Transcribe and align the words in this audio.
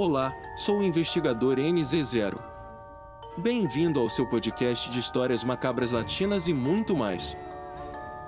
Olá, 0.00 0.32
sou 0.54 0.78
o 0.78 0.82
investigador 0.84 1.56
NZ0. 1.56 2.38
Bem-vindo 3.36 3.98
ao 3.98 4.08
seu 4.08 4.24
podcast 4.24 4.88
de 4.90 5.00
histórias 5.00 5.42
macabras 5.42 5.90
latinas 5.90 6.46
e 6.46 6.54
muito 6.54 6.94
mais. 6.94 7.36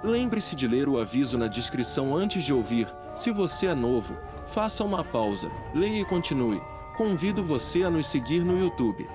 Lembre-se 0.02 0.56
de 0.56 0.66
ler 0.66 0.88
o 0.88 0.98
aviso 0.98 1.38
na 1.38 1.46
descrição 1.46 2.16
antes 2.16 2.42
de 2.42 2.52
ouvir. 2.52 2.92
Se 3.14 3.30
você 3.30 3.68
é 3.68 3.74
novo, 3.76 4.16
faça 4.48 4.82
uma 4.82 5.04
pausa, 5.04 5.48
leia 5.72 6.00
e 6.00 6.04
continue. 6.04 6.60
Convido 6.96 7.40
você 7.40 7.84
a 7.84 7.90
nos 7.90 8.08
seguir 8.08 8.40
no 8.40 8.58
YouTube. 8.58 9.08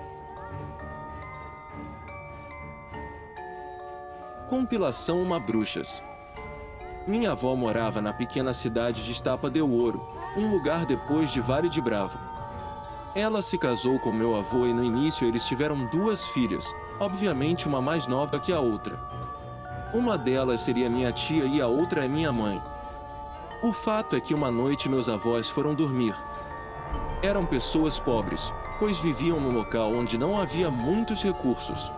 Compilação 4.47 5.21
Uma 5.21 5.41
Bruxas 5.41 6.01
Minha 7.05 7.33
avó 7.33 7.53
morava 7.53 8.01
na 8.01 8.13
pequena 8.13 8.53
cidade 8.53 9.03
de 9.03 9.11
Estapa 9.11 9.49
del 9.49 9.69
Ouro, 9.69 10.01
um 10.37 10.49
lugar 10.49 10.85
depois 10.85 11.29
de 11.33 11.41
Vale 11.41 11.67
de 11.67 11.81
Bravo. 11.81 12.17
Ela 13.15 13.41
se 13.41 13.57
casou 13.57 13.97
com 13.97 14.11
meu 14.11 14.35
avô 14.35 14.65
e 14.65 14.73
no 14.73 14.83
início 14.83 15.25
eles 15.25 15.45
tiveram 15.45 15.85
duas 15.85 16.27
filhas, 16.27 16.75
obviamente 16.99 17.65
uma 17.65 17.81
mais 17.81 18.07
nova 18.07 18.37
que 18.37 18.51
a 18.51 18.59
outra. 18.59 18.99
Uma 19.93 20.17
delas 20.17 20.59
seria 20.59 20.89
minha 20.89 21.13
tia 21.13 21.45
e 21.45 21.61
a 21.61 21.67
outra 21.67 22.03
é 22.03 22.09
minha 22.09 22.33
mãe. 22.33 22.61
O 23.63 23.71
fato 23.71 24.17
é 24.17 24.19
que 24.19 24.33
uma 24.33 24.51
noite 24.51 24.89
meus 24.89 25.07
avós 25.07 25.49
foram 25.49 25.73
dormir. 25.73 26.13
Eram 27.23 27.45
pessoas 27.45 27.97
pobres, 27.97 28.51
pois 28.79 28.99
viviam 28.99 29.39
num 29.39 29.55
local 29.55 29.93
onde 29.93 30.17
não 30.17 30.37
havia 30.37 30.69
muitos 30.69 31.23
recursos. 31.23 31.89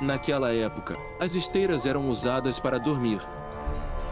Naquela 0.00 0.54
época, 0.54 0.96
as 1.18 1.34
esteiras 1.34 1.86
eram 1.86 2.08
usadas 2.08 2.60
para 2.60 2.78
dormir. 2.78 3.20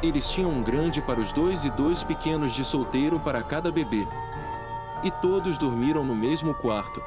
Eles 0.02 0.28
tinham 0.28 0.50
um 0.50 0.64
grande 0.64 1.00
para 1.00 1.20
os 1.20 1.32
dois 1.32 1.64
e 1.64 1.70
dois 1.70 2.02
pequenos 2.02 2.52
de 2.52 2.64
solteiro 2.64 3.20
para 3.20 3.40
cada 3.40 3.70
bebê. 3.70 4.04
E 5.02 5.10
todos 5.10 5.56
dormiram 5.56 6.04
no 6.04 6.14
mesmo 6.14 6.52
quarto. 6.54 7.02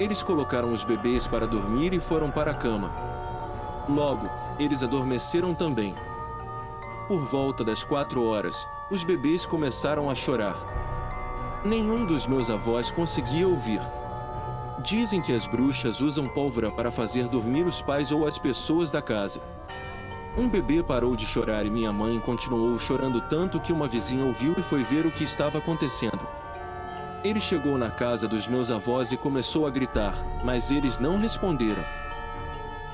Eles 0.00 0.22
colocaram 0.22 0.72
os 0.72 0.84
bebês 0.84 1.26
para 1.26 1.46
dormir 1.46 1.92
e 1.92 2.00
foram 2.00 2.30
para 2.30 2.50
a 2.50 2.54
cama. 2.54 2.90
Logo, 3.88 4.28
eles 4.58 4.82
adormeceram 4.82 5.54
também. 5.54 5.94
Por 7.08 7.24
volta 7.24 7.64
das 7.64 7.82
quatro 7.82 8.22
horas, 8.24 8.66
os 8.90 9.02
bebês 9.02 9.46
começaram 9.46 10.10
a 10.10 10.14
chorar. 10.14 10.56
Nenhum 11.64 12.04
dos 12.04 12.26
meus 12.26 12.50
avós 12.50 12.90
conseguia 12.90 13.48
ouvir. 13.48 13.80
Dizem 14.84 15.22
que 15.22 15.32
as 15.32 15.46
bruxas 15.46 16.00
usam 16.00 16.28
pólvora 16.28 16.70
para 16.70 16.92
fazer 16.92 17.26
dormir 17.26 17.64
os 17.64 17.80
pais 17.80 18.12
ou 18.12 18.26
as 18.26 18.38
pessoas 18.38 18.92
da 18.92 19.00
casa. 19.00 19.40
Um 20.36 20.48
bebê 20.48 20.82
parou 20.82 21.16
de 21.16 21.26
chorar 21.26 21.64
e 21.66 21.70
minha 21.70 21.92
mãe 21.92 22.20
continuou 22.20 22.78
chorando 22.78 23.20
tanto 23.22 23.58
que 23.58 23.72
uma 23.72 23.88
vizinha 23.88 24.24
ouviu 24.24 24.54
e 24.56 24.62
foi 24.62 24.84
ver 24.84 25.06
o 25.06 25.10
que 25.10 25.24
estava 25.24 25.58
acontecendo. 25.58 26.27
Ele 27.24 27.40
chegou 27.40 27.76
na 27.76 27.90
casa 27.90 28.28
dos 28.28 28.46
meus 28.46 28.70
avós 28.70 29.10
e 29.10 29.16
começou 29.16 29.66
a 29.66 29.70
gritar, 29.70 30.14
mas 30.44 30.70
eles 30.70 30.98
não 30.98 31.18
responderam. 31.18 31.84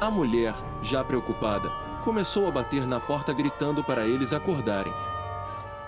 A 0.00 0.10
mulher, 0.10 0.54
já 0.82 1.04
preocupada, 1.04 1.68
começou 2.02 2.48
a 2.48 2.50
bater 2.50 2.86
na 2.86 2.98
porta 2.98 3.34
gritando 3.34 3.84
para 3.84 4.06
eles 4.06 4.32
acordarem. 4.32 4.92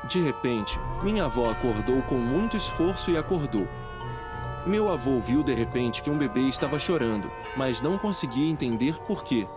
De 0.05 0.21
repente, 0.21 0.79
minha 1.03 1.25
avó 1.25 1.51
acordou 1.51 2.03
com 2.03 2.17
muito 2.17 2.57
esforço 2.59 3.11
e 3.11 3.17
acordou. 3.17 3.67
Meu 4.67 4.91
avô 4.91 5.19
viu 5.19 5.43
de 5.43 5.55
repente 5.55 6.03
que 6.03 6.11
um 6.11 6.19
bebê 6.19 6.43
estava 6.43 6.79
chorando, 6.79 7.31
mas 7.57 7.81
não 7.81 7.97
conseguia 7.97 8.51
entender 8.51 8.97
por 9.07 9.25
quê. 9.25 9.49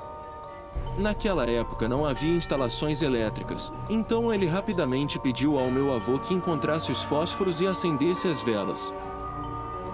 Naquela 0.99 1.49
época 1.49 1.87
não 1.87 2.05
havia 2.05 2.35
instalações 2.35 3.01
elétricas, 3.01 3.71
então 3.89 4.33
ele 4.33 4.45
rapidamente 4.45 5.17
pediu 5.17 5.57
ao 5.57 5.71
meu 5.71 5.95
avô 5.95 6.19
que 6.19 6.33
encontrasse 6.33 6.91
os 6.91 7.01
fósforos 7.01 7.61
e 7.61 7.67
acendesse 7.67 8.27
as 8.27 8.43
velas. 8.43 8.93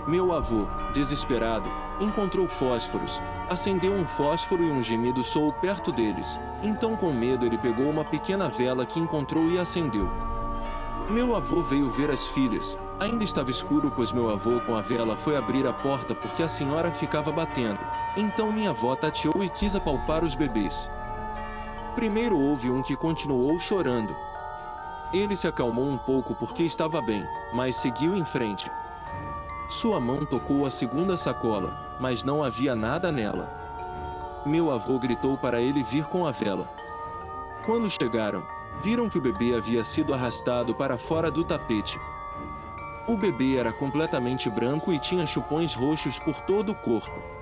Meu 0.08 0.34
avô, 0.34 0.66
desesperado, 0.94 1.70
encontrou 2.02 2.47
fósforos, 2.47 3.22
acendeu 3.47 3.94
um 3.94 4.07
fósforo 4.07 4.63
e 4.63 4.72
um 4.72 4.81
gemido 4.81 5.24
soou 5.24 5.53
perto 5.53 5.91
deles. 5.91 6.40
Então, 6.63 6.96
com 6.96 7.13
medo, 7.13 7.46
ele 7.46 7.59
pegou 7.59 7.88
uma 7.88 8.03
pequena 8.03 8.50
vela 8.50 8.84
que 8.84 9.00
encontrou 9.00 9.47
e 9.52 9.59
acendeu. 9.59 10.09
Meu 11.08 11.35
avô 11.35 11.62
veio 11.62 11.88
ver 11.91 12.09
as 12.09 12.28
filhas. 12.29 12.75
Ainda 13.00 13.24
estava 13.24 13.52
escuro, 13.52 13.94
pois 13.96 14.12
meu 14.12 14.31
avô, 14.31 14.59
com 14.62 14.75
a 14.75 14.81
vela, 14.81 15.16
foi 15.16 15.38
abrir 15.38 15.68
a 15.68 15.74
porta 15.74 16.16
porque 16.16 16.41
a 16.41 16.47
senhora 16.47 16.90
ficava 16.91 17.31
batendo. 17.31 17.79
Então 18.18 18.52
minha 18.52 18.72
avó 18.72 18.96
tateou 18.96 19.44
e 19.44 19.50
quis 19.50 19.75
apalpar 19.75 20.24
os 20.24 20.34
bebês. 20.34 20.90
Primeiro 21.95 22.38
houve 22.38 22.69
um 22.69 22.83
que 22.83 22.94
continuou 22.94 23.57
chorando. 23.57 24.13
Ele 25.13 25.35
se 25.38 25.47
acalmou 25.47 25.85
um 25.85 25.97
pouco 25.97 26.35
porque 26.35 26.63
estava 26.63 27.01
bem, 27.01 27.25
mas 27.53 27.78
seguiu 27.78 28.17
em 28.17 28.25
frente. 28.25 28.69
Sua 29.69 29.97
mão 29.97 30.25
tocou 30.25 30.66
a 30.66 30.72
segunda 30.72 31.16
sacola, 31.16 31.95
mas 31.97 32.22
não 32.22 32.44
havia 32.44 32.75
nada 32.75 33.13
nela. 33.13 33.50
Meu 34.45 34.72
avô 34.72 35.00
gritou 35.00 35.38
para 35.38 35.61
ele 35.61 35.84
vir 35.84 36.03
com 36.05 36.28
a 36.28 36.31
vela. 36.31 36.67
Quando 37.66 37.89
chegaram, 37.89 38.44
viram 38.84 39.09
que 39.09 39.17
o 39.17 39.22
bebê 39.22 39.55
havia 39.55 39.84
sido 39.84 40.13
arrastado 40.13 40.75
para 40.75 40.97
fora 40.97 41.31
do 41.31 41.45
tapete. 41.45 41.97
O 43.07 43.16
bebê 43.16 43.55
era 43.55 43.72
completamente 43.72 44.50
branco 44.50 44.91
e 44.91 45.00
tinha 45.00 45.25
chupões 45.25 45.73
roxos 45.73 46.19
por 46.19 46.35
todo 46.41 46.73
o 46.73 46.75
corpo. 46.75 47.34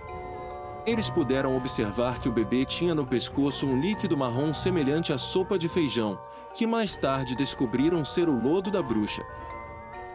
Eles 0.86 1.10
puderam 1.10 1.56
observar 1.56 2.20
que 2.20 2.28
o 2.28 2.32
bebê 2.32 2.66
tinha 2.66 2.94
no 2.94 3.06
pescoço 3.06 3.66
um 3.66 3.80
líquido 3.80 4.18
marrom 4.18 4.54
semelhante 4.54 5.14
à 5.14 5.18
sopa 5.18 5.58
de 5.58 5.70
feijão, 5.70 6.20
que 6.54 6.68
mais 6.68 6.98
tarde 6.98 7.36
descobriram 7.36 8.04
ser 8.04 8.28
o 8.28 8.38
lodo 8.38 8.70
da 8.70 8.82
bruxa. 8.82 9.26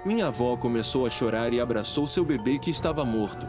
Minha 0.05 0.27
avó 0.27 0.57
começou 0.59 1.07
a 1.07 1.11
chorar 1.11 1.55
e 1.55 1.61
abraçou 1.61 2.07
seu 2.07 2.23
bebê 2.23 2.59
que 2.59 2.71
estava 2.71 3.03
morto. 3.03 3.47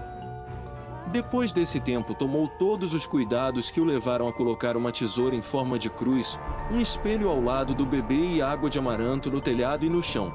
Depois 1.08 1.52
desse 1.52 1.79
tempo, 1.79 2.13
tomou 2.13 2.47
todos 2.47 2.94
os 2.94 3.06
cuidados 3.06 3.69
que 3.69 3.81
o 3.81 3.85
levaram 3.85 4.28
a 4.28 4.34
colocar 4.34 4.78
uma 4.78 4.91
tesoura 4.91 5.35
em 5.35 5.41
forma 5.41 5.78
de 5.78 5.90
cruz, 5.90 6.40
um 6.72 6.79
espelho 6.79 7.28
ao 7.28 7.41
lado 7.41 7.74
do 7.74 7.85
bebê 7.85 8.35
e 8.35 8.41
água 8.41 8.69
de 8.69 8.79
amaranto 8.79 9.29
no 9.29 9.41
telhado 9.41 9.84
e 9.84 9.90
no 9.90 10.02
chão. 10.02 10.31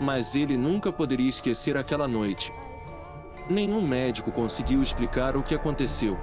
Mas 0.00 0.34
ele 0.34 0.56
nunca 0.56 0.90
poderia 0.90 1.28
esquecer 1.28 1.76
aquela 1.76 2.08
noite. 2.08 2.52
Nenhum 3.48 3.80
médico 3.86 4.32
conseguiu 4.32 4.82
explicar 4.82 5.36
o 5.36 5.42
que 5.42 5.54
aconteceu. 5.54 6.18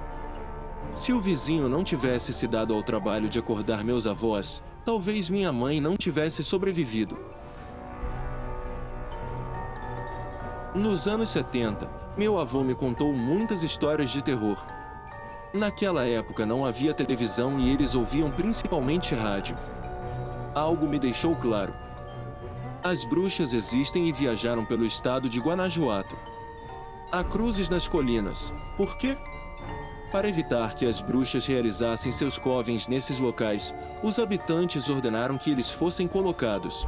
Se 0.92 1.12
o 1.12 1.20
vizinho 1.20 1.68
não 1.68 1.82
tivesse 1.82 2.32
se 2.32 2.46
dado 2.46 2.74
ao 2.74 2.82
trabalho 2.82 3.28
de 3.28 3.38
acordar 3.38 3.82
meus 3.82 4.06
avós, 4.06 4.62
talvez 4.84 5.30
minha 5.30 5.50
mãe 5.50 5.80
não 5.80 5.96
tivesse 5.96 6.44
sobrevivido. 6.44 7.18
Nos 10.74 11.06
anos 11.06 11.30
70, 11.30 11.88
meu 12.16 12.38
avô 12.38 12.62
me 12.62 12.74
contou 12.74 13.12
muitas 13.12 13.62
histórias 13.62 14.10
de 14.10 14.20
terror. 14.20 14.62
Naquela 15.54 16.04
época 16.04 16.44
não 16.44 16.66
havia 16.66 16.92
televisão 16.92 17.58
e 17.58 17.70
eles 17.70 17.94
ouviam 17.94 18.30
principalmente 18.30 19.14
rádio. 19.14 19.56
Algo 20.54 20.86
me 20.86 20.98
deixou 20.98 21.34
claro. 21.36 21.72
As 22.82 23.02
bruxas 23.02 23.54
existem 23.54 24.08
e 24.08 24.12
viajaram 24.12 24.64
pelo 24.64 24.84
estado 24.84 25.28
de 25.28 25.40
Guanajuato. 25.40 26.33
Há 27.12 27.22
cruzes 27.22 27.68
nas 27.68 27.86
colinas. 27.86 28.52
Por 28.76 28.96
quê? 28.96 29.16
Para 30.10 30.28
evitar 30.28 30.74
que 30.74 30.86
as 30.86 31.00
bruxas 31.00 31.46
realizassem 31.46 32.12
seus 32.12 32.38
covens 32.38 32.86
nesses 32.86 33.18
locais, 33.18 33.74
os 34.02 34.18
habitantes 34.18 34.88
ordenaram 34.88 35.36
que 35.36 35.50
eles 35.50 35.70
fossem 35.70 36.06
colocados. 36.06 36.86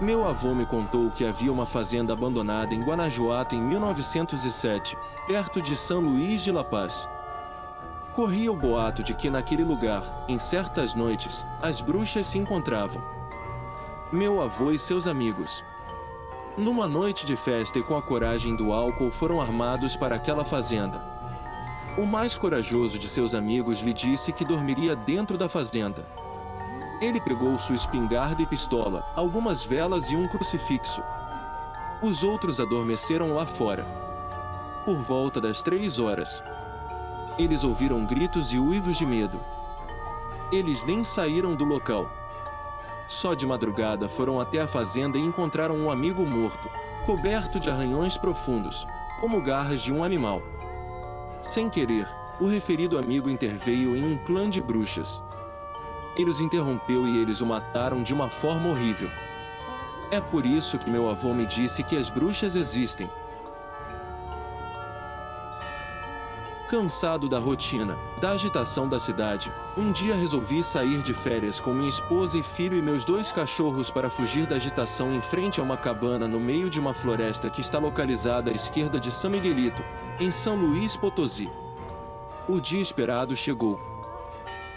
Meu 0.00 0.26
avô 0.26 0.54
me 0.54 0.66
contou 0.66 1.10
que 1.10 1.24
havia 1.24 1.52
uma 1.52 1.66
fazenda 1.66 2.12
abandonada 2.12 2.74
em 2.74 2.82
Guanajuato 2.82 3.54
em 3.54 3.60
1907, 3.60 4.96
perto 5.26 5.62
de 5.62 5.76
São 5.76 6.00
Luís 6.00 6.42
de 6.42 6.50
La 6.50 6.64
Paz. 6.64 7.08
Corria 8.12 8.50
o 8.52 8.56
boato 8.56 9.02
de 9.02 9.14
que 9.14 9.30
naquele 9.30 9.64
lugar, 9.64 10.24
em 10.28 10.38
certas 10.38 10.94
noites, 10.94 11.44
as 11.62 11.80
bruxas 11.80 12.26
se 12.26 12.38
encontravam. 12.38 13.02
Meu 14.12 14.42
avô 14.42 14.70
e 14.70 14.78
seus 14.78 15.06
amigos, 15.06 15.64
numa 16.56 16.86
noite 16.86 17.26
de 17.26 17.36
festa 17.36 17.78
e 17.78 17.82
com 17.82 17.96
a 17.96 18.02
coragem 18.02 18.54
do 18.54 18.72
álcool 18.72 19.10
foram 19.10 19.40
armados 19.40 19.96
para 19.96 20.14
aquela 20.14 20.44
fazenda. 20.44 21.02
O 21.98 22.06
mais 22.06 22.36
corajoso 22.36 22.98
de 22.98 23.08
seus 23.08 23.34
amigos 23.34 23.80
lhe 23.80 23.92
disse 23.92 24.32
que 24.32 24.44
dormiria 24.44 24.94
dentro 24.94 25.36
da 25.36 25.48
fazenda. 25.48 26.06
Ele 27.00 27.20
pegou 27.20 27.58
sua 27.58 27.74
espingarda 27.74 28.42
e 28.42 28.46
pistola, 28.46 29.04
algumas 29.14 29.64
velas 29.64 30.10
e 30.10 30.16
um 30.16 30.28
crucifixo. 30.28 31.02
Os 32.02 32.22
outros 32.22 32.60
adormeceram 32.60 33.34
lá 33.34 33.46
fora. 33.46 33.84
Por 34.84 34.96
volta 35.02 35.40
das 35.40 35.62
três 35.62 35.98
horas, 35.98 36.42
eles 37.38 37.64
ouviram 37.64 38.04
gritos 38.04 38.52
e 38.52 38.58
uivos 38.58 38.96
de 38.96 39.06
medo. 39.06 39.40
Eles 40.52 40.84
nem 40.84 41.02
saíram 41.02 41.54
do 41.54 41.64
local. 41.64 42.08
Só 43.06 43.34
de 43.34 43.46
madrugada 43.46 44.08
foram 44.08 44.40
até 44.40 44.60
a 44.60 44.68
fazenda 44.68 45.18
e 45.18 45.20
encontraram 45.20 45.76
um 45.76 45.90
amigo 45.90 46.24
morto, 46.24 46.68
coberto 47.04 47.60
de 47.60 47.68
arranhões 47.68 48.16
profundos, 48.16 48.86
como 49.20 49.40
garras 49.40 49.80
de 49.80 49.92
um 49.92 50.02
animal. 50.02 50.42
Sem 51.42 51.68
querer, 51.68 52.08
o 52.40 52.46
referido 52.46 52.98
amigo 52.98 53.28
interveio 53.28 53.94
em 53.94 54.02
um 54.02 54.16
clã 54.24 54.48
de 54.48 54.60
bruxas. 54.60 55.22
Ele 56.16 56.30
os 56.30 56.40
interrompeu 56.40 57.06
e 57.06 57.18
eles 57.18 57.40
o 57.40 57.46
mataram 57.46 58.02
de 58.02 58.14
uma 58.14 58.30
forma 58.30 58.70
horrível. 58.70 59.10
É 60.10 60.20
por 60.20 60.46
isso 60.46 60.78
que 60.78 60.90
meu 60.90 61.10
avô 61.10 61.34
me 61.34 61.44
disse 61.44 61.82
que 61.82 61.96
as 61.96 62.08
bruxas 62.08 62.56
existem. 62.56 63.10
Cansado 66.74 67.28
da 67.28 67.38
rotina, 67.38 67.96
da 68.20 68.30
agitação 68.30 68.88
da 68.88 68.98
cidade, 68.98 69.52
um 69.76 69.92
dia 69.92 70.16
resolvi 70.16 70.64
sair 70.64 71.00
de 71.02 71.14
férias 71.14 71.60
com 71.60 71.72
minha 71.72 71.88
esposa 71.88 72.36
e 72.36 72.42
filho 72.42 72.76
e 72.76 72.82
meus 72.82 73.04
dois 73.04 73.30
cachorros 73.30 73.92
para 73.92 74.10
fugir 74.10 74.44
da 74.44 74.56
agitação 74.56 75.14
em 75.14 75.22
frente 75.22 75.60
a 75.60 75.62
uma 75.62 75.76
cabana 75.76 76.26
no 76.26 76.40
meio 76.40 76.68
de 76.68 76.80
uma 76.80 76.92
floresta 76.92 77.48
que 77.48 77.60
está 77.60 77.78
localizada 77.78 78.50
à 78.50 78.52
esquerda 78.52 78.98
de 78.98 79.12
São 79.12 79.30
Miguelito, 79.30 79.84
em 80.18 80.32
São 80.32 80.56
Luís 80.56 80.96
Potosí. 80.96 81.48
O 82.48 82.58
dia 82.58 82.82
esperado 82.82 83.36
chegou. 83.36 83.78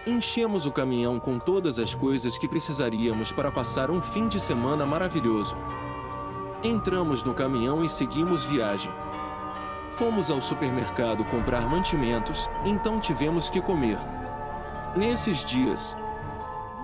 Enchemos 0.06 0.68
o 0.68 0.72
caminhão 0.72 1.20
com 1.20 1.40
todas 1.40 1.80
as 1.80 1.96
coisas 1.96 2.38
que 2.38 2.48
precisaríamos 2.48 3.32
para 3.32 3.52
passar 3.52 3.90
um 3.90 4.04
fim 4.04 4.28
de 4.28 4.40
semana 4.40 4.86
maravilhoso. 4.86 5.58
Entramos 6.64 7.24
no 7.24 7.34
caminhão 7.34 7.84
e 7.84 7.90
seguimos 7.90 8.46
viagem. 8.46 8.92
Fomos 9.98 10.30
ao 10.30 10.40
supermercado 10.40 11.26
comprar 11.26 11.68
mantimentos, 11.68 12.48
então 12.64 13.00
tivemos 13.00 13.50
que 13.50 13.60
comer. 13.60 13.98
Nesses 14.96 15.44
dias, 15.44 15.98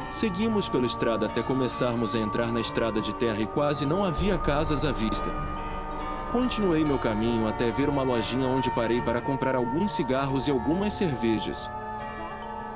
seguimos 0.09 0.67
pela 0.67 0.87
estrada 0.87 1.27
até 1.27 1.43
começarmos 1.43 2.15
a 2.15 2.19
entrar 2.19 2.51
na 2.51 2.59
estrada 2.59 2.99
de 2.99 3.13
terra 3.13 3.39
e 3.39 3.45
quase 3.45 3.85
não 3.85 4.03
havia 4.03 4.35
casas 4.39 4.83
à 4.83 4.91
vista. 4.91 5.29
Continuei 6.31 6.83
meu 6.83 6.97
caminho 6.97 7.47
até 7.47 7.69
ver 7.69 7.87
uma 7.87 8.01
lojinha 8.01 8.47
onde 8.47 8.71
parei 8.71 8.99
para 8.99 9.21
comprar 9.21 9.53
alguns 9.53 9.91
cigarros 9.91 10.47
e 10.47 10.51
algumas 10.51 10.95
cervejas. 10.95 11.69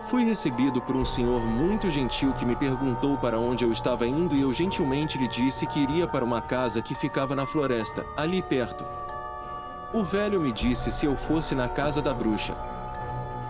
Fui 0.08 0.24
recebido 0.24 0.80
por 0.80 0.96
um 0.96 1.04
senhor 1.04 1.42
muito 1.42 1.90
gentil 1.90 2.32
que 2.34 2.46
me 2.46 2.56
perguntou 2.56 3.18
para 3.18 3.40
onde 3.40 3.66
eu 3.66 3.72
estava 3.72 4.06
indo 4.08 4.36
e 4.36 4.42
eu 4.42 4.54
gentilmente 4.54 5.18
lhe 5.18 5.28
disse 5.28 5.66
que 5.66 5.80
iria 5.80 6.06
para 6.06 6.24
uma 6.24 6.44
casa 6.44 6.80
que 6.80 6.94
ficava 6.94 7.36
na 7.36 7.48
floresta, 7.48 8.06
ali 8.16 8.40
perto. 8.44 8.86
O 9.94 10.04
velho 10.04 10.42
me 10.42 10.52
disse 10.52 10.92
se 10.92 11.06
eu 11.06 11.16
fosse 11.16 11.56
na 11.56 11.70
casa 11.70 12.02
da 12.02 12.14
bruxa. 12.14 12.58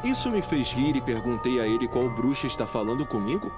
Isso 0.04 0.30
me 0.30 0.42
fez 0.42 0.72
rir 0.72 0.96
e 0.96 1.02
perguntei 1.02 1.60
a 1.60 1.66
ele 1.66 1.88
qual 1.88 2.08
bruxa 2.10 2.46
está 2.46 2.68
falando 2.68 3.06
comigo. 3.08 3.52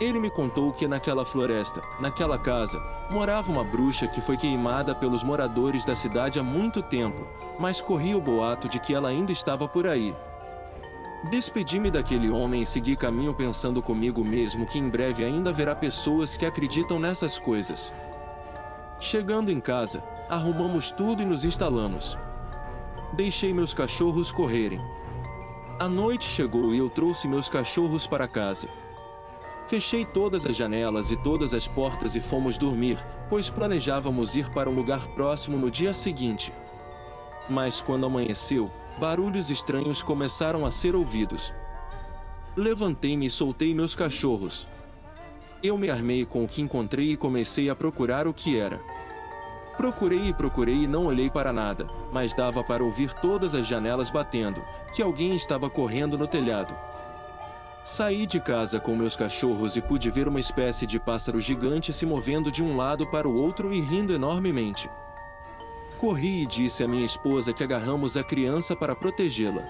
Ele 0.00 0.20
me 0.20 0.30
contou 0.30 0.72
que 0.72 0.86
naquela 0.86 1.26
floresta, 1.26 1.82
naquela 1.98 2.38
casa, 2.38 2.80
morava 3.10 3.50
uma 3.50 3.64
bruxa 3.64 4.06
que 4.06 4.20
foi 4.20 4.36
queimada 4.36 4.94
pelos 4.94 5.24
moradores 5.24 5.84
da 5.84 5.96
cidade 5.96 6.38
há 6.38 6.42
muito 6.44 6.80
tempo, 6.80 7.26
mas 7.58 7.80
corria 7.80 8.16
o 8.16 8.20
boato 8.20 8.68
de 8.68 8.78
que 8.78 8.94
ela 8.94 9.08
ainda 9.08 9.32
estava 9.32 9.66
por 9.66 9.86
aí. 9.86 10.14
Despedi-me 11.24 11.90
daquele 11.90 12.30
homem 12.30 12.62
e 12.62 12.66
segui 12.66 12.96
caminho 12.96 13.34
pensando 13.34 13.82
comigo 13.82 14.24
mesmo 14.24 14.64
que 14.64 14.78
em 14.78 14.88
breve 14.88 15.24
ainda 15.24 15.50
haverá 15.50 15.74
pessoas 15.74 16.36
que 16.36 16.46
acreditam 16.46 17.00
nessas 17.00 17.38
coisas. 17.38 17.92
Chegando 19.00 19.50
em 19.50 19.60
casa, 19.60 20.02
arrumamos 20.30 20.92
tudo 20.92 21.22
e 21.22 21.26
nos 21.26 21.44
instalamos. 21.44 22.16
Deixei 23.12 23.52
meus 23.52 23.74
cachorros 23.74 24.30
correrem. 24.30 24.80
A 25.80 25.88
noite 25.88 26.24
chegou 26.24 26.72
e 26.72 26.78
eu 26.78 26.88
trouxe 26.88 27.26
meus 27.26 27.48
cachorros 27.48 28.06
para 28.06 28.28
casa. 28.28 28.68
Fechei 29.66 30.04
todas 30.04 30.46
as 30.46 30.54
janelas 30.54 31.10
e 31.10 31.16
todas 31.16 31.52
as 31.52 31.66
portas 31.66 32.14
e 32.14 32.20
fomos 32.20 32.56
dormir, 32.56 33.04
pois 33.28 33.50
planejávamos 33.50 34.36
ir 34.36 34.48
para 34.50 34.70
um 34.70 34.74
lugar 34.74 35.04
próximo 35.08 35.56
no 35.56 35.70
dia 35.70 35.92
seguinte. 35.92 36.52
Mas 37.48 37.80
quando 37.80 38.06
amanheceu, 38.06 38.70
barulhos 38.98 39.50
estranhos 39.50 40.02
começaram 40.02 40.64
a 40.64 40.70
ser 40.70 40.94
ouvidos. 40.94 41.52
Levantei-me 42.56 43.26
e 43.26 43.30
soltei 43.30 43.74
meus 43.74 43.94
cachorros. 43.94 44.66
Eu 45.62 45.76
me 45.76 45.90
armei 45.90 46.24
com 46.24 46.44
o 46.44 46.48
que 46.48 46.62
encontrei 46.62 47.12
e 47.12 47.16
comecei 47.16 47.68
a 47.68 47.74
procurar 47.74 48.28
o 48.28 48.34
que 48.34 48.58
era. 48.58 48.80
Procurei 49.76 50.28
e 50.28 50.32
procurei 50.32 50.84
e 50.84 50.86
não 50.86 51.06
olhei 51.06 51.30
para 51.30 51.52
nada, 51.52 51.86
mas 52.12 52.34
dava 52.34 52.62
para 52.62 52.84
ouvir 52.84 53.12
todas 53.14 53.54
as 53.54 53.66
janelas 53.66 54.10
batendo, 54.10 54.62
que 54.94 55.02
alguém 55.02 55.34
estava 55.34 55.70
correndo 55.70 56.18
no 56.18 56.26
telhado. 56.26 56.74
Saí 57.82 58.26
de 58.26 58.38
casa 58.38 58.78
com 58.78 58.94
meus 58.94 59.16
cachorros 59.16 59.74
e 59.74 59.80
pude 59.80 60.10
ver 60.10 60.28
uma 60.28 60.38
espécie 60.38 60.86
de 60.86 61.00
pássaro 61.00 61.40
gigante 61.40 61.92
se 61.92 62.04
movendo 62.04 62.50
de 62.50 62.62
um 62.62 62.76
lado 62.76 63.06
para 63.06 63.26
o 63.26 63.34
outro 63.34 63.72
e 63.72 63.80
rindo 63.80 64.12
enormemente. 64.12 64.90
Corri 65.98 66.42
e 66.42 66.46
disse 66.46 66.84
à 66.84 66.88
minha 66.88 67.04
esposa 67.04 67.52
que 67.52 67.64
agarramos 67.64 68.16
a 68.16 68.22
criança 68.22 68.76
para 68.76 68.94
protegê-la. 68.94 69.62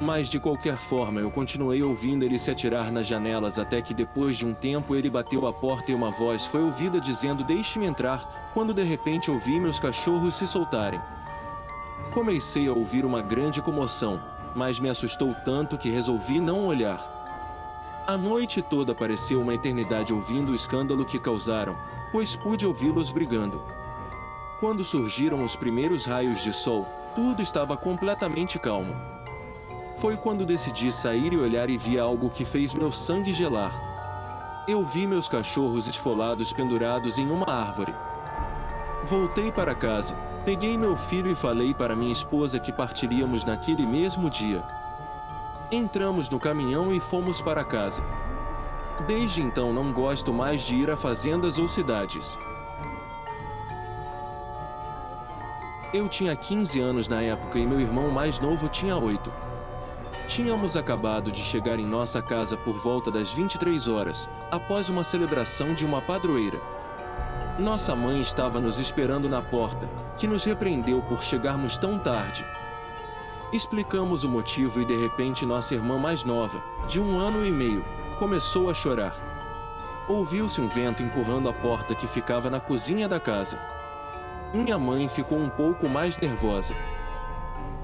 Mas 0.00 0.28
de 0.28 0.38
qualquer 0.38 0.76
forma 0.76 1.20
eu 1.20 1.28
continuei 1.28 1.82
ouvindo 1.82 2.22
ele 2.22 2.38
se 2.38 2.50
atirar 2.50 2.92
nas 2.92 3.06
janelas 3.06 3.58
até 3.58 3.82
que 3.82 3.92
depois 3.92 4.36
de 4.36 4.46
um 4.46 4.54
tempo 4.54 4.94
ele 4.94 5.10
bateu 5.10 5.44
a 5.46 5.52
porta 5.52 5.90
e 5.90 5.94
uma 5.94 6.10
voz 6.10 6.46
foi 6.46 6.62
ouvida 6.62 7.00
dizendo 7.00 7.42
deixe-me 7.42 7.86
entrar, 7.86 8.50
quando 8.54 8.72
de 8.72 8.84
repente 8.84 9.28
ouvi 9.28 9.58
meus 9.58 9.80
cachorros 9.80 10.36
se 10.36 10.46
soltarem. 10.46 11.00
Comecei 12.12 12.68
a 12.68 12.72
ouvir 12.72 13.04
uma 13.04 13.20
grande 13.20 13.60
comoção, 13.60 14.20
mas 14.54 14.78
me 14.78 14.88
assustou 14.88 15.34
tanto 15.44 15.76
que 15.76 15.90
resolvi 15.90 16.40
não 16.40 16.66
olhar. 16.66 17.16
A 18.06 18.16
noite 18.16 18.62
toda 18.62 18.94
pareceu 18.94 19.40
uma 19.40 19.54
eternidade 19.54 20.12
ouvindo 20.12 20.52
o 20.52 20.54
escândalo 20.54 21.04
que 21.04 21.18
causaram, 21.18 21.76
pois 22.12 22.36
pude 22.36 22.64
ouvi-los 22.64 23.10
brigando. 23.10 23.60
Quando 24.60 24.84
surgiram 24.84 25.44
os 25.44 25.56
primeiros 25.56 26.06
raios 26.06 26.42
de 26.42 26.52
sol, 26.52 26.86
tudo 27.14 27.42
estava 27.42 27.76
completamente 27.76 28.58
calmo. 28.58 29.17
Foi 30.00 30.16
quando 30.16 30.46
decidi 30.46 30.92
sair 30.92 31.32
e 31.32 31.36
olhar 31.36 31.68
e 31.68 31.76
vi 31.76 31.98
algo 31.98 32.30
que 32.30 32.44
fez 32.44 32.72
meu 32.72 32.92
sangue 32.92 33.34
gelar. 33.34 33.72
Eu 34.68 34.84
vi 34.84 35.08
meus 35.08 35.28
cachorros 35.28 35.88
esfolados 35.88 36.52
pendurados 36.52 37.18
em 37.18 37.28
uma 37.28 37.50
árvore. 37.50 37.92
Voltei 39.04 39.50
para 39.50 39.74
casa, 39.74 40.14
peguei 40.44 40.78
meu 40.78 40.96
filho 40.96 41.32
e 41.32 41.34
falei 41.34 41.74
para 41.74 41.96
minha 41.96 42.12
esposa 42.12 42.60
que 42.60 42.72
partiríamos 42.72 43.44
naquele 43.44 43.84
mesmo 43.84 44.30
dia. 44.30 44.62
Entramos 45.72 46.30
no 46.30 46.38
caminhão 46.38 46.94
e 46.94 47.00
fomos 47.00 47.40
para 47.40 47.64
casa. 47.64 48.04
Desde 49.04 49.42
então 49.42 49.72
não 49.72 49.92
gosto 49.92 50.32
mais 50.32 50.60
de 50.60 50.76
ir 50.76 50.90
a 50.90 50.96
fazendas 50.96 51.58
ou 51.58 51.68
cidades. 51.68 52.38
Eu 55.92 56.08
tinha 56.08 56.36
15 56.36 56.80
anos 56.80 57.08
na 57.08 57.20
época 57.20 57.58
e 57.58 57.66
meu 57.66 57.80
irmão 57.80 58.10
mais 58.10 58.38
novo 58.38 58.68
tinha 58.68 58.96
8. 58.96 59.48
Tínhamos 60.28 60.76
acabado 60.76 61.32
de 61.32 61.40
chegar 61.40 61.78
em 61.78 61.86
nossa 61.86 62.20
casa 62.20 62.54
por 62.54 62.74
volta 62.74 63.10
das 63.10 63.32
23 63.32 63.88
horas, 63.88 64.28
após 64.50 64.90
uma 64.90 65.02
celebração 65.02 65.72
de 65.72 65.86
uma 65.86 66.02
padroeira. 66.02 66.60
Nossa 67.58 67.96
mãe 67.96 68.20
estava 68.20 68.60
nos 68.60 68.78
esperando 68.78 69.26
na 69.26 69.40
porta, 69.40 69.88
que 70.18 70.26
nos 70.26 70.44
repreendeu 70.44 71.00
por 71.00 71.22
chegarmos 71.22 71.78
tão 71.78 71.98
tarde. 71.98 72.44
Explicamos 73.54 74.22
o 74.22 74.28
motivo 74.28 74.82
e 74.82 74.84
de 74.84 74.94
repente 74.98 75.46
nossa 75.46 75.74
irmã 75.74 75.98
mais 75.98 76.22
nova, 76.24 76.62
de 76.86 77.00
um 77.00 77.18
ano 77.18 77.44
e 77.44 77.50
meio, 77.50 77.82
começou 78.18 78.68
a 78.68 78.74
chorar. 78.74 79.16
Ouviu-se 80.06 80.60
um 80.60 80.68
vento 80.68 81.02
empurrando 81.02 81.48
a 81.48 81.54
porta 81.54 81.94
que 81.94 82.06
ficava 82.06 82.50
na 82.50 82.60
cozinha 82.60 83.08
da 83.08 83.18
casa. 83.18 83.58
Minha 84.52 84.78
mãe 84.78 85.08
ficou 85.08 85.38
um 85.38 85.48
pouco 85.48 85.88
mais 85.88 86.18
nervosa, 86.18 86.74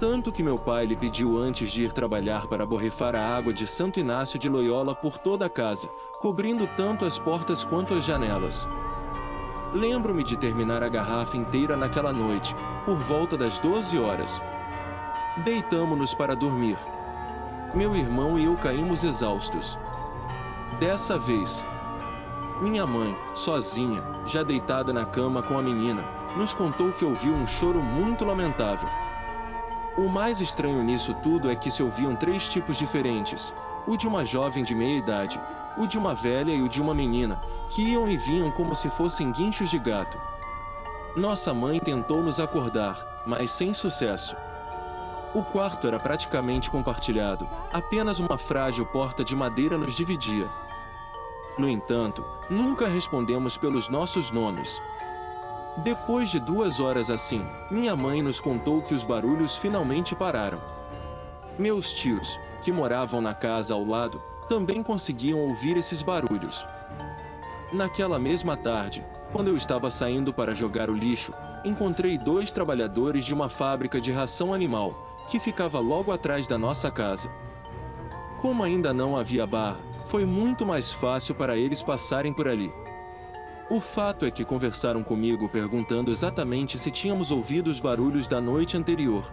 tanto 0.06 0.30
que 0.30 0.42
meu 0.42 0.58
pai 0.58 0.84
lhe 0.84 0.94
pediu 0.94 1.38
antes 1.38 1.72
de 1.72 1.84
ir 1.84 1.90
trabalhar 1.90 2.46
para 2.46 2.66
borrifar 2.66 3.16
a 3.16 3.26
água 3.26 3.54
de 3.54 3.66
Santo 3.66 3.98
Inácio 3.98 4.38
de 4.38 4.50
Loyola 4.50 4.94
por 4.94 5.16
toda 5.16 5.46
a 5.46 5.48
casa, 5.48 5.88
cobrindo 6.20 6.68
tanto 6.76 7.06
as 7.06 7.18
portas 7.18 7.64
quanto 7.64 7.94
as 7.94 8.04
janelas. 8.04 8.68
Lembro-me 9.72 10.22
de 10.22 10.36
terminar 10.36 10.82
a 10.82 10.90
garrafa 10.90 11.38
inteira 11.38 11.74
naquela 11.74 12.12
noite, 12.12 12.54
por 12.84 12.96
volta 12.96 13.34
das 13.34 13.58
12 13.60 13.98
horas. 13.98 14.42
Deitamo-nos 15.42 16.12
para 16.12 16.36
dormir. 16.36 16.76
Meu 17.74 17.96
irmão 17.96 18.38
e 18.38 18.44
eu 18.44 18.56
caímos 18.58 19.04
exaustos. 19.04 19.78
Dessa 20.78 21.16
vez, 21.16 21.64
minha 22.60 22.86
mãe, 22.86 23.16
sozinha, 23.34 24.02
já 24.26 24.42
deitada 24.42 24.92
na 24.92 25.06
cama 25.06 25.42
com 25.42 25.58
a 25.58 25.62
menina, 25.62 26.04
nos 26.36 26.52
contou 26.52 26.92
que 26.92 27.06
ouviu 27.06 27.32
um 27.32 27.46
choro 27.46 27.80
muito 27.80 28.22
lamentável. 28.22 29.04
O 29.96 30.08
mais 30.08 30.40
estranho 30.40 30.82
nisso 30.82 31.14
tudo 31.22 31.48
é 31.50 31.54
que 31.54 31.70
se 31.70 31.82
ouviam 31.82 32.16
três 32.16 32.48
tipos 32.48 32.76
diferentes: 32.76 33.54
o 33.86 33.96
de 33.96 34.08
uma 34.08 34.24
jovem 34.24 34.64
de 34.64 34.74
meia 34.74 34.98
idade, 34.98 35.40
o 35.78 35.86
de 35.86 35.96
uma 35.96 36.14
velha 36.14 36.52
e 36.52 36.62
o 36.62 36.68
de 36.68 36.82
uma 36.82 36.94
menina, 36.94 37.40
que 37.70 37.82
iam 37.82 38.08
e 38.08 38.16
vinham 38.16 38.50
como 38.50 38.74
se 38.74 38.90
fossem 38.90 39.30
guinchos 39.30 39.70
de 39.70 39.78
gato. 39.78 40.18
Nossa 41.16 41.54
mãe 41.54 41.78
tentou 41.78 42.22
nos 42.24 42.40
acordar, 42.40 43.22
mas 43.24 43.52
sem 43.52 43.72
sucesso. 43.72 44.36
O 45.32 45.44
quarto 45.44 45.86
era 45.86 45.98
praticamente 45.98 46.70
compartilhado, 46.70 47.48
apenas 47.72 48.18
uma 48.18 48.36
frágil 48.36 48.86
porta 48.86 49.24
de 49.24 49.34
madeira 49.34 49.78
nos 49.78 49.94
dividia. 49.94 50.48
No 51.56 51.68
entanto, 51.68 52.24
nunca 52.50 52.88
respondemos 52.88 53.56
pelos 53.56 53.88
nossos 53.88 54.32
nomes. 54.32 54.82
Depois 55.78 56.30
de 56.30 56.38
duas 56.38 56.78
horas 56.78 57.10
assim, 57.10 57.44
minha 57.70 57.96
mãe 57.96 58.22
nos 58.22 58.38
contou 58.38 58.80
que 58.80 58.94
os 58.94 59.02
barulhos 59.02 59.56
finalmente 59.56 60.14
pararam. 60.14 60.60
Meus 61.58 61.92
tios, 61.92 62.38
que 62.62 62.70
moravam 62.70 63.20
na 63.20 63.34
casa 63.34 63.74
ao 63.74 63.84
lado, 63.84 64.22
também 64.48 64.82
conseguiam 64.82 65.40
ouvir 65.40 65.76
esses 65.76 66.00
barulhos. 66.00 66.64
Naquela 67.72 68.18
mesma 68.18 68.56
tarde, 68.56 69.04
Quando 69.34 69.48
eu 69.48 69.56
estava 69.56 69.90
saindo 69.90 70.32
para 70.32 70.54
jogar 70.54 70.88
o 70.88 70.94
lixo, 70.94 71.34
encontrei 71.64 72.16
dois 72.16 72.52
trabalhadores 72.52 73.24
de 73.24 73.34
uma 73.34 73.48
fábrica 73.48 74.00
de 74.00 74.12
ração 74.12 74.54
animal, 74.54 74.94
que 75.28 75.40
ficava 75.40 75.80
logo 75.80 76.12
atrás 76.12 76.46
da 76.46 76.56
nossa 76.56 76.88
casa. 76.88 77.28
Como 78.40 78.62
ainda 78.62 78.94
não 78.94 79.16
havia 79.16 79.44
barra, 79.44 79.76
foi 80.06 80.24
muito 80.24 80.64
mais 80.64 80.92
fácil 80.92 81.34
para 81.34 81.56
eles 81.56 81.82
passarem 81.82 82.32
por 82.32 82.46
ali. 82.46 82.72
O 83.70 83.80
fato 83.80 84.26
é 84.26 84.30
que 84.30 84.44
conversaram 84.44 85.02
comigo 85.02 85.48
perguntando 85.48 86.10
exatamente 86.10 86.78
se 86.78 86.90
tínhamos 86.90 87.30
ouvido 87.30 87.68
os 87.68 87.80
barulhos 87.80 88.28
da 88.28 88.38
noite 88.38 88.76
anterior. 88.76 89.32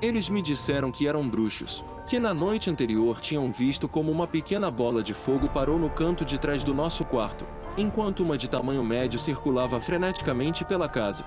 Eles 0.00 0.28
me 0.28 0.40
disseram 0.40 0.92
que 0.92 1.08
eram 1.08 1.28
bruxos, 1.28 1.82
que 2.06 2.20
na 2.20 2.32
noite 2.32 2.70
anterior 2.70 3.20
tinham 3.20 3.50
visto 3.50 3.88
como 3.88 4.12
uma 4.12 4.28
pequena 4.28 4.70
bola 4.70 5.02
de 5.02 5.12
fogo 5.12 5.48
parou 5.48 5.80
no 5.80 5.90
canto 5.90 6.24
de 6.24 6.38
trás 6.38 6.62
do 6.62 6.72
nosso 6.72 7.04
quarto, 7.04 7.44
enquanto 7.76 8.22
uma 8.22 8.38
de 8.38 8.48
tamanho 8.48 8.84
médio 8.84 9.18
circulava 9.18 9.80
freneticamente 9.80 10.64
pela 10.64 10.88
casa. 10.88 11.24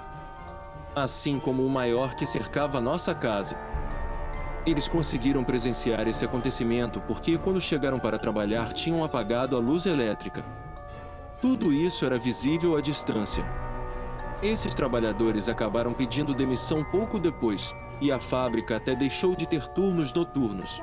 Assim 0.96 1.40
como 1.40 1.66
o 1.66 1.70
maior 1.70 2.16
que 2.16 2.26
cercava 2.26 2.80
nossa 2.80 3.14
casa. 3.14 3.58
Eles 4.66 4.88
conseguiram 4.88 5.44
presenciar 5.44 6.08
esse 6.08 6.24
acontecimento 6.24 7.02
porque, 7.02 7.38
quando 7.38 7.60
chegaram 7.60 8.00
para 8.00 8.18
trabalhar, 8.18 8.72
tinham 8.72 9.04
apagado 9.04 9.58
a 9.58 9.60
luz 9.60 9.86
elétrica. 9.86 10.46
Tudo 11.40 11.72
isso 11.72 12.04
era 12.04 12.18
visível 12.18 12.76
à 12.76 12.82
distância. 12.82 13.46
Esses 14.42 14.74
trabalhadores 14.74 15.48
acabaram 15.48 15.94
pedindo 15.94 16.34
demissão 16.34 16.84
pouco 16.84 17.20
depois, 17.20 17.76
e 18.02 18.12
a 18.12 18.20
fábrica 18.20 18.78
até 18.78 18.96
deixou 18.96 19.36
de 19.36 19.46
ter 19.46 19.68
turnos 19.68 20.12
noturnos. 20.12 20.82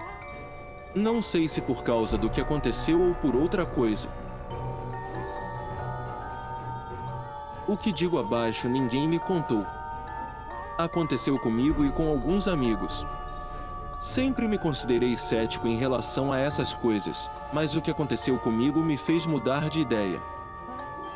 Não 0.94 1.20
sei 1.20 1.48
se 1.48 1.60
por 1.60 1.82
causa 1.82 2.16
do 2.16 2.30
que 2.30 2.40
aconteceu 2.40 3.00
ou 3.00 3.14
por 3.14 3.34
outra 3.34 3.66
coisa. 3.66 4.08
O 7.66 7.76
que 7.76 7.90
digo 7.90 8.16
abaixo 8.16 8.68
ninguém 8.68 9.08
me 9.08 9.18
contou. 9.18 9.66
Aconteceu 10.78 11.36
comigo 11.36 11.84
e 11.84 11.90
com 11.90 12.08
alguns 12.08 12.46
amigos. 12.46 13.04
Sempre 13.98 14.46
me 14.46 14.58
considerei 14.58 15.16
cético 15.16 15.66
em 15.66 15.76
relação 15.76 16.32
a 16.32 16.38
essas 16.38 16.72
coisas, 16.74 17.28
mas 17.52 17.74
o 17.74 17.80
que 17.80 17.90
aconteceu 17.90 18.38
comigo 18.38 18.80
me 18.80 18.96
fez 18.96 19.26
mudar 19.26 19.68
de 19.68 19.80
ideia. 19.80 20.22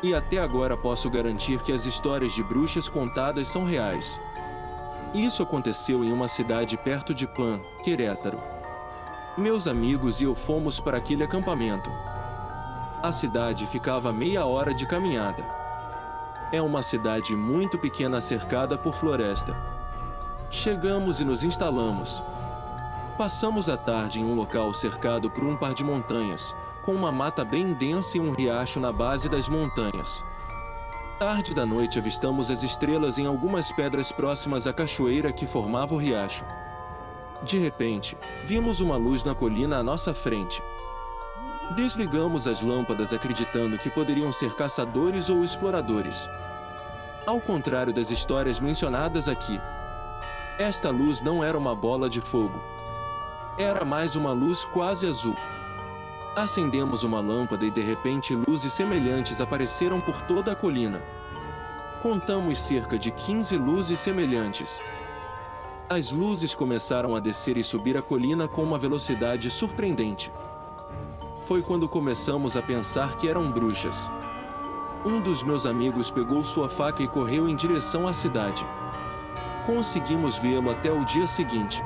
E 0.01 0.13
até 0.13 0.37
agora 0.37 0.77
posso 0.77 1.09
garantir 1.09 1.61
que 1.61 1.73
as 1.73 1.85
histórias 1.85 2.31
de 2.31 2.41
bruxas 2.41 2.87
contadas 2.87 3.49
são 3.49 3.65
reais. 3.65 4.19
Isso 5.13 5.43
aconteceu 5.43 6.03
em 6.03 6.13
uma 6.13 6.27
cidade 6.27 6.77
perto 6.77 7.13
de 7.13 7.27
Pan, 7.27 7.59
Querétaro. 7.83 8.37
Meus 9.37 9.67
amigos 9.67 10.21
e 10.21 10.23
eu 10.23 10.33
fomos 10.33 10.79
para 10.79 10.97
aquele 10.97 11.23
acampamento. 11.23 11.89
A 13.03 13.11
cidade 13.11 13.65
ficava 13.67 14.09
a 14.09 14.13
meia 14.13 14.45
hora 14.45 14.73
de 14.73 14.85
caminhada. 14.85 15.43
É 16.51 16.61
uma 16.61 16.81
cidade 16.81 17.35
muito 17.35 17.77
pequena 17.77 18.21
cercada 18.21 18.77
por 18.77 18.93
floresta. 18.93 19.55
Chegamos 20.49 21.19
e 21.19 21.25
nos 21.25 21.43
instalamos. 21.43 22.23
Passamos 23.17 23.67
a 23.67 23.75
tarde 23.75 24.21
em 24.21 24.23
um 24.23 24.33
local 24.33 24.73
cercado 24.73 25.29
por 25.29 25.43
um 25.43 25.55
par 25.55 25.73
de 25.73 25.83
montanhas, 25.83 26.55
com 26.89 26.95
uma 26.95 27.11
mata 27.11 27.45
bem 27.45 27.71
densa 27.71 28.17
e 28.17 28.19
um 28.19 28.31
riacho 28.31 28.79
na 28.79 28.91
base 28.91 29.29
das 29.29 29.47
montanhas. 29.47 30.25
Tarde 31.19 31.53
da 31.53 31.63
noite 31.63 31.99
avistamos 31.99 32.49
as 32.49 32.63
estrelas 32.63 33.19
em 33.19 33.27
algumas 33.27 33.71
pedras 33.71 34.11
próximas 34.11 34.65
à 34.65 34.73
cachoeira 34.73 35.31
que 35.31 35.45
formava 35.45 35.93
o 35.93 35.99
riacho. 35.99 36.43
De 37.43 37.59
repente, 37.59 38.17
vimos 38.43 38.79
uma 38.79 38.97
luz 38.97 39.23
na 39.23 39.35
colina 39.35 39.77
à 39.77 39.83
nossa 39.83 40.15
frente. 40.15 40.63
Desligamos 41.75 42.47
as 42.47 42.59
lâmpadas 42.59 43.13
acreditando 43.13 43.77
que 43.77 43.91
poderiam 43.91 44.31
ser 44.31 44.55
caçadores 44.55 45.29
ou 45.29 45.43
exploradores. 45.43 46.27
Ao 47.23 47.39
contrário 47.39 47.93
das 47.93 48.09
histórias 48.09 48.59
mencionadas 48.59 49.27
aqui, 49.27 49.61
esta 50.57 50.89
luz 50.89 51.21
não 51.21 51.43
era 51.43 51.55
uma 51.55 51.75
bola 51.75 52.09
de 52.09 52.19
fogo. 52.19 52.59
Era 53.59 53.85
mais 53.85 54.15
uma 54.15 54.31
luz 54.31 54.63
quase 54.65 55.05
azul. 55.05 55.35
Acendemos 56.41 57.03
uma 57.03 57.19
lâmpada 57.19 57.65
e 57.65 57.71
de 57.71 57.81
repente 57.81 58.35
luzes 58.35 58.73
semelhantes 58.73 59.41
apareceram 59.41 59.99
por 59.99 60.21
toda 60.21 60.51
a 60.51 60.55
colina. 60.55 61.01
Contamos 62.01 62.59
cerca 62.59 62.97
de 62.97 63.11
15 63.11 63.57
luzes 63.57 63.99
semelhantes. 63.99 64.81
As 65.89 66.11
luzes 66.11 66.55
começaram 66.55 67.15
a 67.15 67.19
descer 67.19 67.57
e 67.57 67.63
subir 67.63 67.97
a 67.97 68.01
colina 68.01 68.47
com 68.47 68.63
uma 68.63 68.77
velocidade 68.77 69.49
surpreendente 69.49 70.31
foi 71.49 71.63
quando 71.63 71.89
começamos 71.89 72.55
a 72.55 72.61
pensar 72.61 73.17
que 73.17 73.27
eram 73.27 73.51
bruxas. 73.51 74.07
Um 75.03 75.19
dos 75.19 75.41
meus 75.41 75.65
amigos 75.65 76.11
pegou 76.11 76.43
sua 76.43 76.69
faca 76.69 77.01
e 77.01 77.07
correu 77.07 77.49
em 77.49 77.55
direção 77.55 78.07
à 78.07 78.13
cidade. 78.13 78.63
Conseguimos 79.65 80.37
vê-lo 80.37 80.69
até 80.69 80.91
o 80.91 81.03
dia 81.03 81.25
seguinte. 81.25 81.81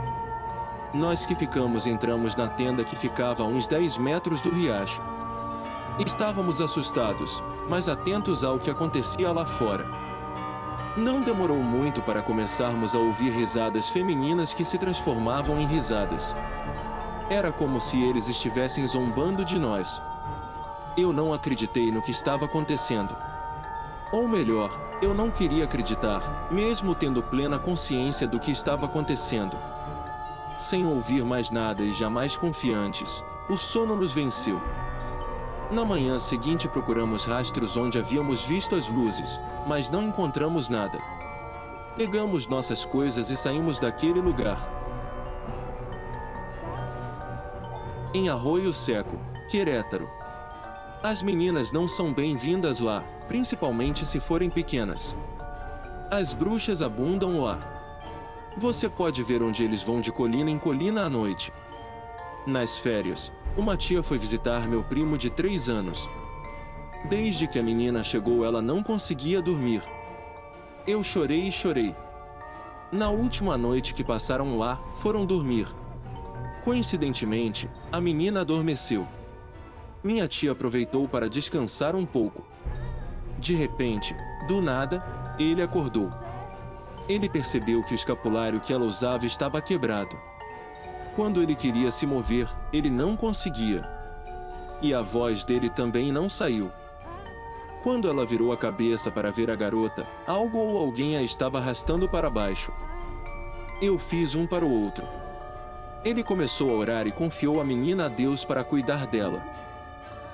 Nós 0.93 1.25
que 1.25 1.33
ficamos 1.33 1.87
entramos 1.87 2.35
na 2.35 2.47
tenda 2.47 2.83
que 2.83 2.95
ficava 2.95 3.41
a 3.41 3.45
uns 3.47 3.65
10 3.65 3.97
metros 3.97 4.43
do 4.43 4.51
riacho. 4.51 5.01
Estávamos 5.97 6.61
assustados, 6.61 7.41
mas 7.67 7.89
atentos 7.89 8.43
ao 8.43 8.59
que 8.59 8.69
acontecia 8.69 9.31
lá 9.31 9.43
fora. 9.43 9.87
Não 10.95 11.19
demorou 11.19 11.57
muito 11.57 11.99
para 12.03 12.21
começarmos 12.21 12.93
a 12.93 12.99
ouvir 12.99 13.31
risadas 13.31 13.89
femininas 13.89 14.53
que 14.53 14.63
se 14.63 14.77
transformavam 14.77 15.59
em 15.59 15.65
risadas. 15.65 16.35
Era 17.27 17.51
como 17.51 17.81
se 17.81 17.99
eles 17.99 18.29
estivessem 18.29 18.85
zombando 18.85 19.43
de 19.43 19.57
nós. 19.57 19.99
Eu 20.95 21.11
não 21.11 21.33
acreditei 21.33 21.91
no 21.91 22.03
que 22.03 22.11
estava 22.11 22.45
acontecendo. 22.45 23.17
Ou 24.11 24.27
melhor, 24.27 24.69
eu 25.01 25.15
não 25.15 25.31
queria 25.31 25.63
acreditar, 25.63 26.47
mesmo 26.51 26.93
tendo 26.93 27.23
plena 27.23 27.57
consciência 27.57 28.27
do 28.27 28.39
que 28.39 28.51
estava 28.51 28.85
acontecendo. 28.85 29.57
Sem 30.63 30.85
ouvir 30.85 31.25
mais 31.25 31.49
nada 31.49 31.83
e 31.83 31.91
jamais 31.91 32.37
confiantes, 32.37 33.21
o 33.49 33.57
sono 33.57 33.97
nos 33.97 34.13
venceu. 34.13 34.61
Na 35.69 35.83
manhã 35.83 36.17
seguinte 36.19 36.69
procuramos 36.69 37.25
rastros 37.25 37.75
onde 37.75 37.99
havíamos 37.99 38.45
visto 38.45 38.73
as 38.73 38.87
luzes, 38.87 39.41
mas 39.67 39.89
não 39.89 40.01
encontramos 40.03 40.69
nada. 40.69 40.97
Pegamos 41.97 42.47
nossas 42.47 42.85
coisas 42.85 43.29
e 43.29 43.35
saímos 43.35 43.77
daquele 43.77 44.21
lugar. 44.21 44.57
em 48.13 48.29
Arroio 48.29 48.71
Seco, 48.71 49.19
Querétaro. 49.49 50.07
As 51.03 51.21
meninas 51.21 51.73
não 51.73 51.89
são 51.89 52.13
bem-vindas 52.13 52.79
lá, 52.79 53.03
principalmente 53.27 54.05
se 54.05 54.17
forem 54.17 54.49
pequenas. 54.49 55.13
As 56.09 56.33
bruxas 56.33 56.81
abundam 56.81 57.41
lá. 57.41 57.72
Você 58.57 58.87
pode 58.87 59.23
ver 59.23 59.41
onde 59.41 59.63
eles 59.63 59.81
vão 59.81 59.99
de 59.99 60.11
colina 60.11 60.49
em 60.49 60.59
colina 60.59 61.05
à 61.05 61.09
noite. 61.09 61.51
Nas 62.45 62.77
férias, 62.77 63.31
uma 63.57 63.75
tia 63.75 64.03
foi 64.03 64.17
visitar 64.17 64.67
meu 64.67 64.83
primo 64.83 65.17
de 65.17 65.29
3 65.29 65.69
anos. 65.69 66.07
Desde 67.09 67.47
que 67.47 67.57
a 67.57 67.63
menina 67.63 68.03
chegou, 68.03 68.45
ela 68.45 68.61
não 68.61 68.83
conseguia 68.83 69.41
dormir. 69.41 69.81
Eu 70.85 71.03
chorei 71.03 71.47
e 71.47 71.51
chorei. 71.51 71.95
Na 72.91 73.09
última 73.09 73.57
noite 73.57 73.93
que 73.93 74.03
passaram 74.03 74.57
lá, 74.57 74.79
foram 74.99 75.25
dormir. 75.25 75.67
Coincidentemente, 76.63 77.67
a 77.91 77.99
menina 77.99 78.41
adormeceu. 78.41 79.07
Minha 80.03 80.27
tia 80.27 80.51
aproveitou 80.51 81.07
para 81.07 81.29
descansar 81.29 81.95
um 81.95 82.05
pouco. 82.05 82.45
De 83.39 83.55
repente, 83.55 84.15
do 84.47 84.61
nada, 84.61 85.03
ele 85.39 85.61
acordou. 85.61 86.11
Ele 87.07 87.27
percebeu 87.27 87.83
que 87.83 87.93
o 87.93 87.95
escapulário 87.95 88.59
que 88.59 88.71
ela 88.71 88.85
usava 88.85 89.25
estava 89.25 89.61
quebrado. 89.61 90.17
Quando 91.15 91.41
ele 91.41 91.53
queria 91.53 91.91
se 91.91 92.07
mover, 92.07 92.47
ele 92.71 92.89
não 92.89 93.15
conseguia. 93.15 93.83
E 94.81 94.93
a 94.93 95.01
voz 95.01 95.45
dele 95.45 95.69
também 95.69 96.11
não 96.11 96.29
saiu. 96.29 96.71
Quando 97.83 98.07
ela 98.07 98.25
virou 98.25 98.53
a 98.53 98.57
cabeça 98.57 99.11
para 99.11 99.29
ver 99.29 99.51
a 99.51 99.55
garota, 99.55 100.07
algo 100.25 100.57
ou 100.57 100.77
alguém 100.77 101.17
a 101.17 101.21
estava 101.21 101.57
arrastando 101.57 102.07
para 102.07 102.29
baixo. 102.29 102.71
Eu 103.81 103.99
fiz 103.99 104.33
um 104.33 104.47
para 104.47 104.65
o 104.65 104.83
outro. 104.83 105.05
Ele 106.05 106.23
começou 106.23 106.71
a 106.71 106.73
orar 106.73 107.07
e 107.07 107.11
confiou 107.11 107.59
a 107.59 107.63
menina 107.65 108.05
a 108.05 108.09
Deus 108.09 108.45
para 108.45 108.63
cuidar 108.63 109.05
dela. 109.07 109.43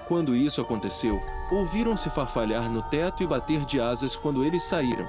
Quando 0.07 0.35
isso 0.35 0.61
aconteceu, 0.61 1.21
ouviram-se 1.51 2.09
farfalhar 2.09 2.69
no 2.69 2.83
teto 2.83 3.23
e 3.23 3.27
bater 3.27 3.65
de 3.65 3.79
asas 3.79 4.15
quando 4.15 4.43
eles 4.43 4.63
saíram. 4.63 5.07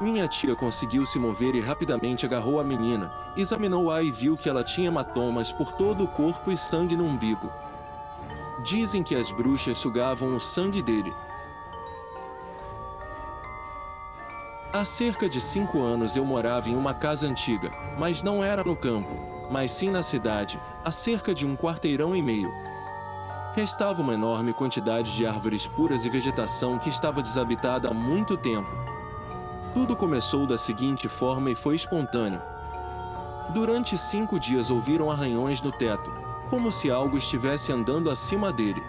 Minha 0.00 0.26
tia 0.26 0.56
conseguiu 0.56 1.06
se 1.06 1.20
mover 1.20 1.54
e 1.54 1.60
rapidamente 1.60 2.26
agarrou 2.26 2.58
a 2.58 2.64
menina, 2.64 3.12
examinou-a 3.36 4.02
e 4.02 4.10
viu 4.10 4.36
que 4.36 4.48
ela 4.48 4.64
tinha 4.64 4.88
hematomas 4.88 5.52
por 5.52 5.70
todo 5.70 6.02
o 6.02 6.08
corpo 6.08 6.50
e 6.50 6.58
sangue 6.58 6.96
no 6.96 7.04
umbigo. 7.04 7.50
Dizem 8.64 9.04
que 9.04 9.14
as 9.14 9.30
bruxas 9.30 9.78
sugavam 9.78 10.34
o 10.34 10.40
sangue 10.40 10.82
dele. 10.82 11.14
Há 14.72 14.84
cerca 14.84 15.28
de 15.28 15.40
cinco 15.40 15.80
anos 15.80 16.16
eu 16.16 16.24
morava 16.24 16.68
em 16.68 16.74
uma 16.74 16.92
casa 16.92 17.28
antiga, 17.28 17.70
mas 17.96 18.20
não 18.20 18.42
era 18.42 18.64
no 18.64 18.74
campo, 18.74 19.14
mas 19.48 19.70
sim 19.70 19.90
na 19.90 20.02
cidade, 20.02 20.58
a 20.84 20.90
cerca 20.90 21.32
de 21.32 21.46
um 21.46 21.54
quarteirão 21.56 22.16
e 22.16 22.20
meio. 22.20 22.52
Restava 23.54 24.02
uma 24.02 24.14
enorme 24.14 24.52
quantidade 24.52 25.14
de 25.14 25.24
árvores 25.24 25.68
puras 25.68 26.04
e 26.04 26.10
vegetação 26.10 26.76
que 26.80 26.88
estava 26.88 27.22
desabitada 27.22 27.88
há 27.88 27.94
muito 27.94 28.36
tempo. 28.36 28.68
Tudo 29.74 29.96
começou 29.96 30.46
da 30.46 30.56
seguinte 30.56 31.08
forma 31.08 31.50
e 31.50 31.54
foi 31.54 31.74
espontâneo. 31.74 32.40
Durante 33.52 33.98
cinco 33.98 34.38
dias 34.38 34.70
ouviram 34.70 35.10
arranhões 35.10 35.60
no 35.60 35.72
teto, 35.72 36.10
como 36.48 36.70
se 36.70 36.92
algo 36.92 37.18
estivesse 37.18 37.72
andando 37.72 38.08
acima 38.08 38.52
dele. 38.52 38.80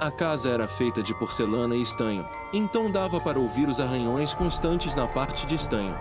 A 0.00 0.10
casa 0.10 0.48
era 0.48 0.66
feita 0.66 1.02
de 1.02 1.14
porcelana 1.14 1.76
e 1.76 1.82
estanho, 1.82 2.26
então 2.54 2.90
dava 2.90 3.20
para 3.20 3.38
ouvir 3.38 3.68
os 3.68 3.78
arranhões 3.78 4.32
constantes 4.32 4.94
na 4.94 5.06
parte 5.06 5.46
de 5.46 5.54
estanho. 5.54 5.94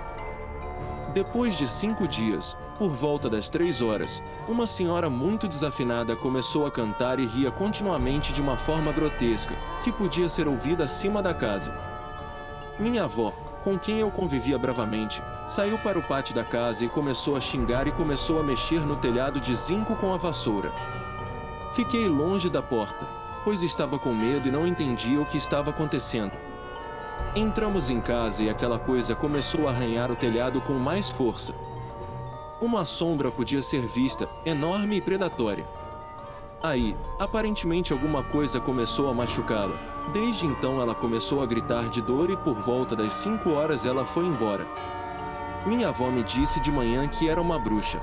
Depois 1.14 1.58
de 1.58 1.68
cinco 1.68 2.08
dias, 2.08 2.58
por 2.78 2.90
volta 2.90 3.30
das 3.30 3.50
três 3.50 3.82
horas, 3.82 4.24
uma 4.48 4.66
senhora 4.66 5.10
muito 5.10 5.50
desafinada 5.50 6.16
começou 6.16 6.66
a 6.66 6.72
cantar 6.72 7.20
e 7.20 7.28
ria 7.28 7.52
continuamente 7.52 8.32
de 8.32 8.42
uma 8.42 8.58
forma 8.58 8.94
grotesca, 8.94 9.56
que 9.84 9.92
podia 9.92 10.30
ser 10.30 10.48
ouvida 10.48 10.86
acima 10.86 11.22
da 11.22 11.34
casa. 11.34 11.74
Minha 12.80 13.04
avó, 13.04 13.34
com 13.64 13.78
quem 13.78 14.00
eu 14.00 14.10
convivia 14.10 14.58
bravamente, 14.58 15.22
saiu 15.46 15.78
para 15.78 16.00
o 16.00 16.04
pátio 16.04 16.34
da 16.34 16.44
casa 16.44 16.84
e 16.84 16.90
começou 16.90 17.36
a 17.36 17.40
xingar 17.40 17.88
e 17.88 17.92
começou 17.92 18.40
a 18.40 18.44
mexer 18.44 18.82
no 18.82 18.96
telhado 18.96 19.40
de 19.40 19.56
zinco 19.56 19.96
com 19.96 20.14
a 20.14 20.18
vassoura. 20.18 20.72
Fiquei 21.74 22.08
longe 22.08 22.50
da 22.50 22.62
porta, 22.62 23.08
pois 23.44 23.64
estava 23.64 23.98
com 24.00 24.14
medo 24.14 24.48
e 24.48 24.52
não 24.52 24.68
entendia 24.68 25.22
o 25.22 25.26
que 25.26 25.38
estava 25.38 25.70
acontecendo. 25.70 26.32
Entramos 27.36 27.90
em 27.90 28.02
casa 28.02 28.44
e 28.44 28.50
aquela 28.50 28.78
coisa 28.78 29.16
começou 29.16 29.68
a 29.68 29.72
arranhar 29.72 30.12
o 30.12 30.16
telhado 30.16 30.60
com 30.62 30.74
mais 30.74 31.10
força. 31.10 31.54
Uma 32.62 32.84
sombra 32.84 33.32
podia 33.32 33.62
ser 33.62 33.82
vista, 33.88 34.28
enorme 34.46 34.98
e 34.98 35.02
predatória. 35.02 35.66
Aí, 36.62 36.96
aparentemente 37.20 37.94
alguma 37.94 38.22
coisa 38.22 38.60
começou 38.60 39.10
a 39.10 39.14
machucá-la. 39.14 39.91
Desde 40.14 40.46
então 40.46 40.82
ela 40.82 40.94
começou 40.94 41.42
a 41.42 41.46
gritar 41.46 41.88
de 41.90 42.02
dor 42.02 42.30
e 42.30 42.36
por 42.36 42.56
volta 42.56 42.96
das 42.96 43.14
5 43.14 43.50
horas 43.52 43.86
ela 43.86 44.06
foi 44.06 44.26
embora. 44.26 44.68
Minha 45.66 45.90
avó 45.90 46.10
me 46.10 46.24
disse 46.24 46.60
de 46.60 46.72
manhã 46.72 47.08
que 47.08 47.30
era 47.30 47.42
uma 47.42 47.60
bruxa. 47.60 48.00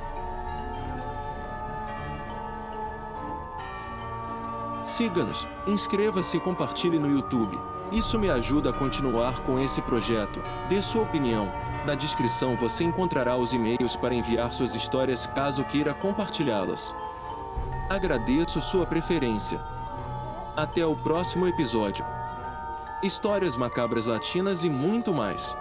Siga-nos, 4.82 5.46
inscreva-se 5.66 6.38
e 6.38 6.40
compartilhe 6.40 6.98
no 6.98 7.10
YouTube. 7.10 7.58
Isso 7.92 8.18
me 8.18 8.30
ajuda 8.30 8.70
a 8.70 8.72
continuar 8.72 9.40
com 9.40 9.58
esse 9.58 9.82
projeto. 9.82 10.40
Dê 10.68 10.80
sua 10.80 11.02
opinião. 11.02 11.50
Na 11.84 11.94
descrição 11.94 12.56
você 12.56 12.84
encontrará 12.84 13.36
os 13.36 13.52
e-mails 13.52 13.96
para 13.96 14.14
enviar 14.14 14.52
suas 14.52 14.74
histórias 14.74 15.26
caso 15.26 15.64
queira 15.64 15.92
compartilhá-las. 15.92 16.94
Agradeço 17.90 18.60
sua 18.60 18.86
preferência. 18.86 19.77
Até 20.58 20.84
o 20.84 20.96
próximo 20.96 21.46
episódio. 21.46 22.04
Histórias 23.00 23.56
macabras 23.56 24.06
latinas 24.06 24.64
e 24.64 24.68
muito 24.68 25.14
mais. 25.14 25.56